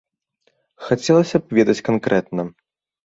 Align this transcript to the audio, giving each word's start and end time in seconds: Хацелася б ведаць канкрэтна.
Хацелася 0.87 1.37
б 1.43 1.59
ведаць 1.59 1.79
канкрэтна. 1.91 2.43